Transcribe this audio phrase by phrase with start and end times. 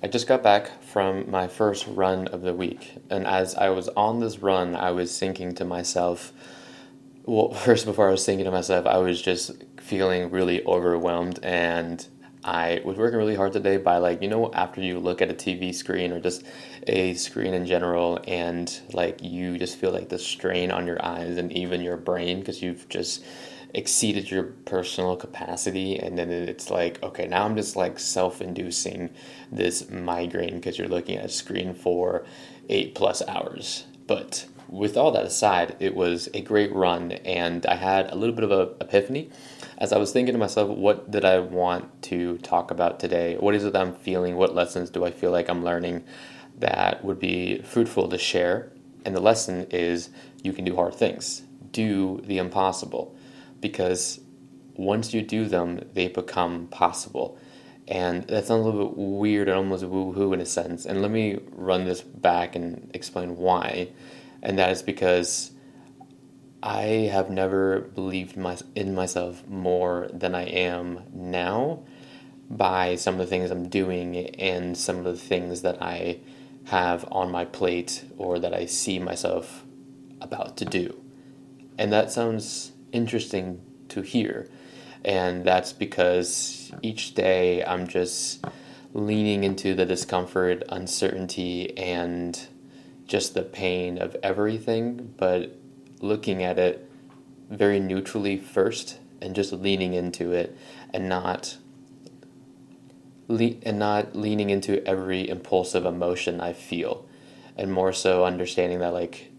[0.00, 3.88] I just got back from my first run of the week, and as I was
[3.88, 6.32] on this run, I was thinking to myself,
[7.24, 12.06] well, first, before I was thinking to myself, I was just feeling really overwhelmed, and
[12.44, 15.34] I was working really hard today by, like, you know, after you look at a
[15.34, 16.44] TV screen or just
[16.86, 21.38] a screen in general, and like you just feel like the strain on your eyes
[21.38, 23.24] and even your brain because you've just
[23.74, 29.10] exceeded your personal capacity and then it's like okay now i'm just like self-inducing
[29.52, 32.24] this migraine because you're looking at a screen for
[32.68, 33.86] eight plus hours.
[34.06, 38.34] But with all that aside it was a great run and i had a little
[38.34, 39.30] bit of a epiphany
[39.78, 43.36] as i was thinking to myself what did i want to talk about today?
[43.36, 44.36] What is it that i'm feeling?
[44.36, 46.04] What lessons do i feel like i'm learning
[46.58, 48.72] that would be fruitful to share?
[49.04, 50.10] And the lesson is
[50.42, 51.42] you can do hard things.
[51.72, 53.14] Do the impossible
[53.60, 54.20] because
[54.74, 57.38] once you do them, they become possible.
[57.88, 60.84] And that sounds a little bit weird and almost woo hoo in a sense.
[60.84, 63.88] And let me run this back and explain why.
[64.42, 65.52] And that is because
[66.62, 71.84] I have never believed my, in myself more than I am now
[72.50, 76.20] by some of the things I'm doing and some of the things that I
[76.64, 79.64] have on my plate or that I see myself
[80.20, 81.00] about to do.
[81.78, 84.48] And that sounds interesting to hear.
[85.04, 88.44] And that's because each day I'm just
[88.92, 92.38] leaning into the discomfort, uncertainty, and
[93.06, 95.56] just the pain of everything, but
[96.00, 96.90] looking at it
[97.50, 100.56] very neutrally first and just leaning into it
[100.92, 101.56] and not
[103.26, 107.06] le- and not leaning into every impulsive emotion I feel
[107.56, 109.30] and more so understanding that like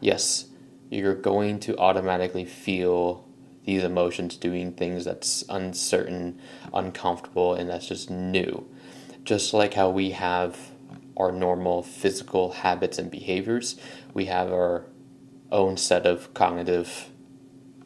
[0.00, 0.46] yes
[0.90, 3.24] you're going to automatically feel
[3.64, 6.40] these emotions doing things that's uncertain,
[6.74, 8.66] uncomfortable, and that's just new.
[9.24, 10.58] Just like how we have
[11.16, 13.76] our normal physical habits and behaviors,
[14.12, 14.86] we have our
[15.52, 17.10] own set of cognitive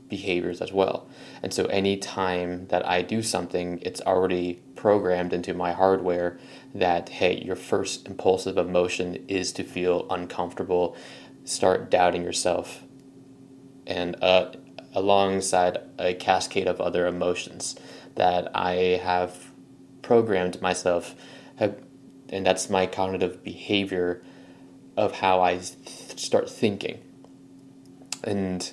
[0.08, 1.08] behaviors as well.
[1.42, 6.38] And so any time that I do something, it's already programmed into my hardware
[6.74, 10.96] that hey, your first impulsive emotion is to feel uncomfortable,
[11.44, 12.84] start doubting yourself,
[13.86, 14.52] and uh,
[14.94, 17.76] alongside a cascade of other emotions
[18.14, 19.50] that I have
[20.02, 21.14] programmed myself,
[21.56, 21.76] have,
[22.28, 24.22] and that's my cognitive behavior
[24.96, 27.00] of how I th- start thinking.
[28.22, 28.72] And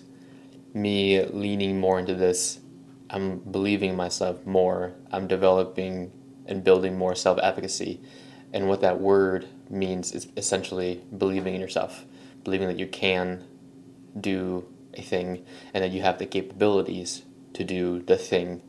[0.73, 2.59] me leaning more into this,
[3.09, 6.11] I'm believing myself more, I'm developing
[6.45, 7.99] and building more self efficacy.
[8.53, 12.05] And what that word means is essentially believing in yourself,
[12.43, 13.43] believing that you can
[14.19, 15.43] do a thing
[15.73, 18.61] and that you have the capabilities to do the thing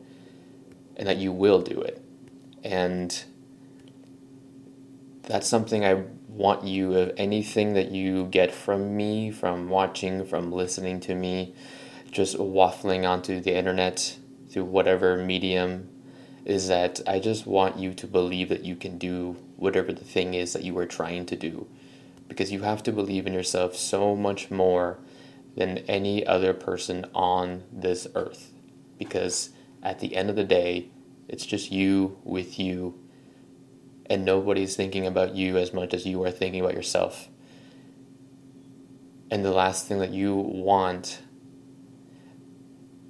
[0.95, 2.03] and that you will do it.
[2.63, 3.23] And
[5.23, 10.51] that's something I want you of anything that you get from me, from watching, from
[10.51, 11.53] listening to me,
[12.11, 14.17] just waffling onto the internet
[14.49, 15.89] through whatever medium
[16.45, 20.33] is that I just want you to believe that you can do whatever the thing
[20.33, 21.67] is that you are trying to do.
[22.27, 24.97] Because you have to believe in yourself so much more
[25.55, 28.51] than any other person on this earth.
[28.97, 30.89] Because at the end of the day,
[31.27, 32.99] it's just you with you,
[34.07, 37.27] and nobody's thinking about you as much as you are thinking about yourself.
[39.31, 41.21] And the last thing that you want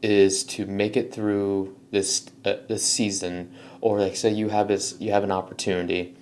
[0.02, 4.96] is to make it through this uh, this season, or like say you have this
[5.00, 6.16] you have an opportunity,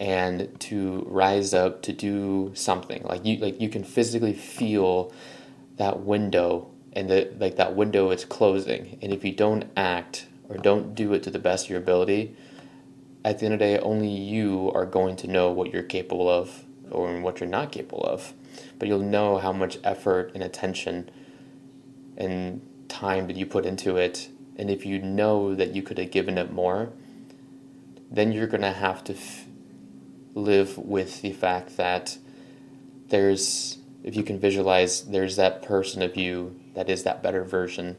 [0.00, 5.12] and to rise up to do something like you like you can physically feel
[5.76, 8.98] that window and the like that window is closing.
[9.02, 12.36] And if you don't act or don't do it to the best of your ability
[13.24, 16.28] at the end of the day only you are going to know what you're capable
[16.28, 18.32] of or what you're not capable of.
[18.78, 21.10] But you'll know how much effort and attention
[22.16, 24.28] and time that you put into it.
[24.56, 26.92] And if you know that you could have given it more
[28.14, 29.44] then you're going to have to f-
[30.34, 32.16] live with the fact that
[33.08, 37.96] there's if you can visualize there's that person of you that is that better version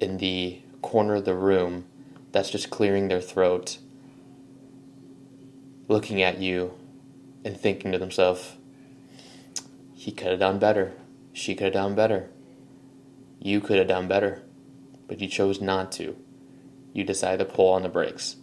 [0.00, 1.84] in the corner of the room
[2.30, 3.78] that's just clearing their throat,
[5.88, 6.72] looking at you
[7.44, 8.56] and thinking to themselves,
[9.92, 10.92] he could have done better.
[11.32, 12.30] She could have done better.
[13.40, 14.42] You could have done better.
[15.08, 16.16] But you chose not to.
[16.92, 18.36] You decided to pull on the brakes.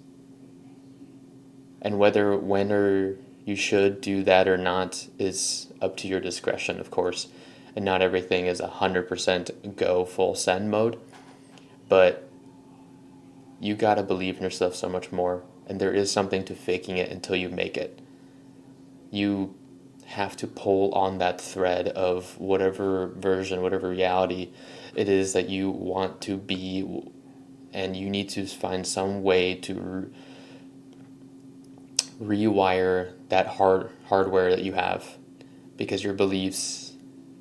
[1.81, 6.79] And whether when or you should do that or not is up to your discretion,
[6.79, 7.27] of course.
[7.75, 10.99] And not everything is 100% go full send mode.
[11.87, 12.29] But
[13.59, 15.43] you got to believe in yourself so much more.
[15.69, 17.99] and there is something to faking it until you make it.
[19.11, 19.53] You
[20.07, 24.49] have to pull on that thread of whatever version, whatever reality
[24.95, 27.03] it is that you want to be,
[27.71, 30.11] and you need to find some way to
[32.21, 35.17] rewire that hard hardware that you have,
[35.75, 36.93] because your beliefs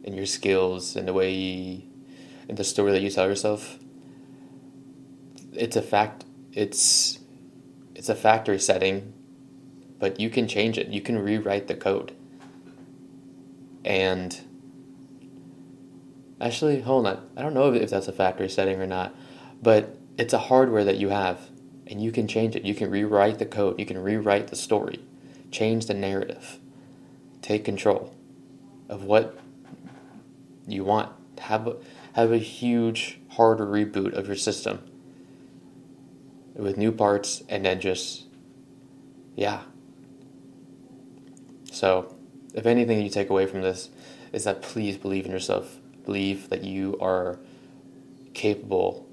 [0.04, 1.84] and your skills and the way
[2.48, 3.78] and the story that you tell yourself,
[5.52, 6.25] it's a fact.
[6.52, 7.19] It's
[7.94, 9.12] it's a factory setting,
[9.98, 10.88] but you can change it.
[10.88, 12.14] You can rewrite the code
[13.88, 14.38] and
[16.40, 17.26] actually, hold on.
[17.36, 19.14] I don't know if that's a factory setting or not,
[19.62, 21.40] but it's a hardware that you have,
[21.88, 22.64] and you can change it.
[22.64, 23.79] You can rewrite the code.
[23.79, 25.00] You can rewrite the story,
[25.50, 26.58] change the narrative,
[27.40, 28.14] take control
[28.88, 29.38] of what
[30.67, 31.11] you want.
[31.38, 31.76] Have a,
[32.12, 34.81] have a huge hard reboot of your system
[36.55, 38.25] with new parts, and then just
[39.34, 39.62] yeah.
[41.70, 42.17] So
[42.55, 43.88] if anything you take away from this
[44.32, 45.79] is that please believe in yourself.
[46.05, 47.38] Believe that you are
[48.34, 49.06] capable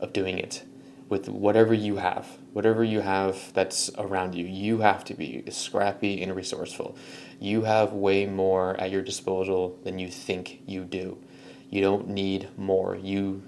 [0.00, 0.64] of doing it
[1.12, 2.26] with whatever you have.
[2.54, 6.96] Whatever you have that's around you, you have to be scrappy and resourceful.
[7.38, 11.18] You have way more at your disposal than you think you do.
[11.68, 12.96] You don't need more.
[12.96, 13.42] You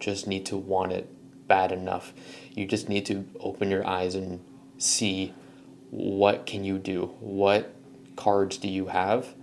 [0.00, 1.06] just need to want it
[1.46, 2.14] bad enough.
[2.54, 4.42] You just need to open your eyes and
[4.78, 5.34] see
[5.90, 7.14] what can you do?
[7.20, 7.74] What
[8.16, 9.34] cards do you have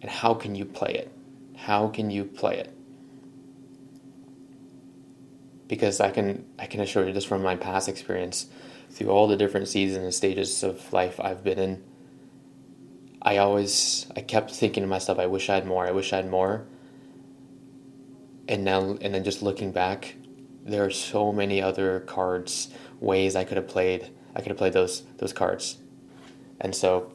[0.00, 1.12] and how can you play it?
[1.54, 2.77] How can you play it?
[5.68, 8.46] Because I can I can assure you just from my past experience
[8.90, 11.84] through all the different seasons and stages of life I've been in
[13.20, 15.86] I always I kept thinking to myself I wish I had more.
[15.86, 16.66] I wish I had more.
[18.48, 20.14] And now and then just looking back
[20.64, 22.68] there are so many other cards
[23.00, 25.78] ways I could have played I could have played those those cards.
[26.60, 27.12] And so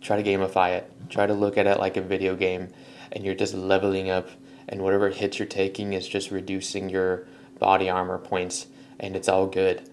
[0.00, 0.90] try to gamify it.
[1.10, 2.68] Try to look at it like a video game
[3.12, 4.28] and you're just leveling up
[4.68, 7.26] and whatever hits you're taking is just reducing your
[7.60, 8.66] body armor points
[8.98, 9.88] and it's all good.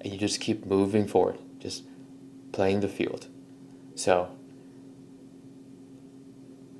[0.00, 1.84] And you just keep moving forward, just
[2.50, 3.28] playing the field.
[3.94, 4.30] So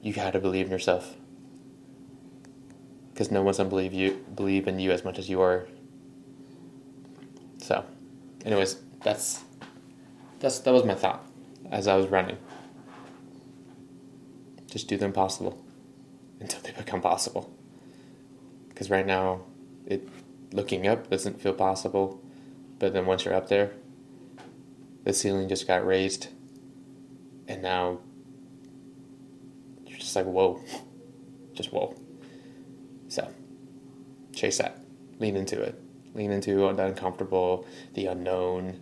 [0.01, 1.17] you got to believe in yourself.
[3.15, 5.69] Cuz no one's to believe you believe in you as much as you are.
[7.59, 7.85] So,
[8.45, 9.45] anyways, that's
[10.41, 11.25] that's that was my thought
[11.71, 12.39] as I was running.
[14.67, 15.63] Just do the impossible
[16.41, 17.55] until they become possible.
[18.69, 19.43] Because right now,
[19.87, 20.09] it
[20.53, 22.23] looking up doesn't feel possible,
[22.79, 23.73] but then once you're up there,
[25.05, 26.29] the ceiling just got raised,
[27.49, 27.99] and now
[29.87, 30.61] you're just like, whoa,
[31.55, 31.95] just whoa.
[33.09, 33.33] So,
[34.35, 34.79] chase that,
[35.19, 35.81] lean into it,
[36.15, 38.81] lean into the uncomfortable, the unknown,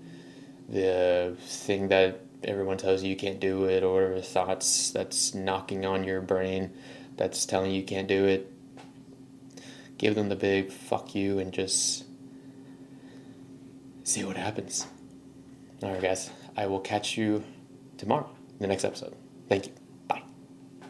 [0.69, 6.05] the thing that everyone tells you you can't do it or thoughts that's knocking on
[6.05, 6.73] your brain
[7.17, 8.51] that's telling you you can't do it
[10.01, 12.07] give them the big fuck you and just
[14.03, 14.87] see what happens.
[15.83, 16.31] All right guys.
[16.57, 17.45] I will catch you
[17.99, 19.15] tomorrow in the next episode.
[19.47, 19.80] Thank you